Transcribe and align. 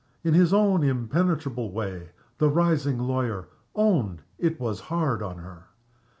in 0.23 0.33
his 0.33 0.51
own 0.51 0.81
impenetrable 0.83 1.71
way, 1.71 2.09
the 2.39 2.49
rising 2.49 2.97
lawyer 2.97 3.47
owned 3.75 4.23
it 4.39 4.59
was 4.59 4.79
hard 4.89 5.21
on 5.21 5.37
her. 5.37 5.67